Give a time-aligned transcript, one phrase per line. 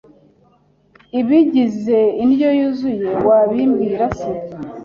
[1.19, 4.31] Ibigize indyo yuzuye wabimbwira se